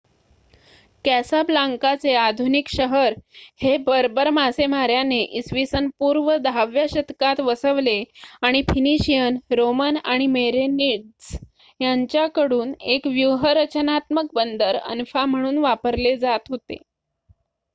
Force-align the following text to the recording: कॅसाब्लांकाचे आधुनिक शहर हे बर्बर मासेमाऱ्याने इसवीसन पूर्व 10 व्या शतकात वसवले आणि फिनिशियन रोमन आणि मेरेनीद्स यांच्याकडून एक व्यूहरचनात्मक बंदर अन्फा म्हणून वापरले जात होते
कॅसाब्लांकाचे 1.05 2.13
आधुनिक 2.17 2.67
शहर 2.69 3.13
हे 3.61 3.75
बर्बर 3.79 4.29
मासेमाऱ्याने 4.29 5.19
इसवीसन 5.39 5.89
पूर्व 5.99 6.31
10 6.43 6.63
व्या 6.69 6.85
शतकात 6.89 7.39
वसवले 7.41 7.95
आणि 8.41 8.61
फिनिशियन 8.69 9.37
रोमन 9.51 9.97
आणि 10.05 10.27
मेरेनीद्स 10.29 11.35
यांच्याकडून 11.79 12.73
एक 12.87 13.07
व्यूहरचनात्मक 13.07 14.33
बंदर 14.35 14.77
अन्फा 14.79 15.25
म्हणून 15.25 15.57
वापरले 15.59 16.15
जात 16.17 16.49
होते 16.49 16.77